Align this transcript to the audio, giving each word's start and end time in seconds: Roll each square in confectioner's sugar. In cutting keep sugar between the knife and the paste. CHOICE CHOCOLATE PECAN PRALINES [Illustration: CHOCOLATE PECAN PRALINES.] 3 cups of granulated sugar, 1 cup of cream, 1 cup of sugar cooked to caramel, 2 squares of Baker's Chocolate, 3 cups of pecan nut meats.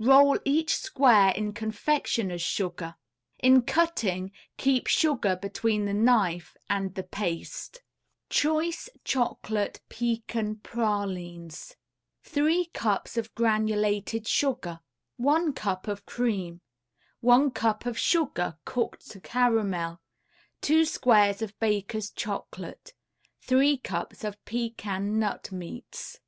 Roll 0.00 0.38
each 0.46 0.76
square 0.78 1.32
in 1.32 1.52
confectioner's 1.52 2.40
sugar. 2.40 2.94
In 3.40 3.60
cutting 3.60 4.32
keep 4.56 4.86
sugar 4.86 5.36
between 5.36 5.84
the 5.84 5.92
knife 5.92 6.56
and 6.70 6.94
the 6.94 7.02
paste. 7.02 7.82
CHOICE 8.30 8.88
CHOCOLATE 9.04 9.82
PECAN 9.90 10.56
PRALINES 10.62 11.76
[Illustration: 12.24 12.72
CHOCOLATE 12.72 12.72
PECAN 12.72 12.72
PRALINES.] 12.72 12.72
3 12.72 12.72
cups 12.72 13.16
of 13.18 13.34
granulated 13.34 14.26
sugar, 14.26 14.80
1 15.18 15.52
cup 15.52 15.86
of 15.86 16.06
cream, 16.06 16.62
1 17.20 17.50
cup 17.50 17.84
of 17.84 17.98
sugar 17.98 18.56
cooked 18.64 19.10
to 19.10 19.20
caramel, 19.20 20.00
2 20.62 20.86
squares 20.86 21.42
of 21.42 21.60
Baker's 21.60 22.08
Chocolate, 22.08 22.94
3 23.42 23.76
cups 23.76 24.24
of 24.24 24.42
pecan 24.46 25.18
nut 25.18 25.52
meats. 25.52 26.18